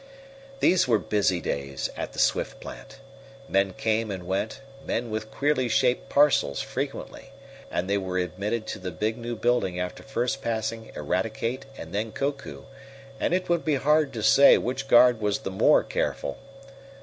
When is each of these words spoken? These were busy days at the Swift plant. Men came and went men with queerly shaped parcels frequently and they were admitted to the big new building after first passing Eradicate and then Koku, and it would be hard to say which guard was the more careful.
These 0.61 0.87
were 0.87 0.97
busy 0.97 1.39
days 1.39 1.91
at 1.95 2.13
the 2.13 2.17
Swift 2.17 2.59
plant. 2.59 2.97
Men 3.47 3.73
came 3.73 4.09
and 4.09 4.25
went 4.25 4.59
men 4.83 5.11
with 5.11 5.29
queerly 5.29 5.69
shaped 5.69 6.09
parcels 6.09 6.59
frequently 6.59 7.29
and 7.69 7.87
they 7.87 7.99
were 7.99 8.17
admitted 8.17 8.65
to 8.65 8.79
the 8.79 8.89
big 8.89 9.15
new 9.15 9.35
building 9.35 9.79
after 9.79 10.01
first 10.01 10.41
passing 10.41 10.91
Eradicate 10.95 11.65
and 11.77 11.93
then 11.93 12.11
Koku, 12.11 12.63
and 13.19 13.31
it 13.31 13.47
would 13.47 13.63
be 13.63 13.75
hard 13.75 14.11
to 14.13 14.23
say 14.23 14.57
which 14.57 14.87
guard 14.87 15.21
was 15.21 15.37
the 15.37 15.51
more 15.51 15.83
careful. 15.83 16.39